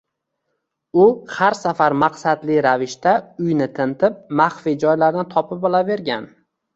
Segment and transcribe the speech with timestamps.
[1.01, 1.03] u
[1.33, 3.13] har safar maqsadli ravishda
[3.49, 6.27] uyni tintib, maxfiy joylarni topib olavergan.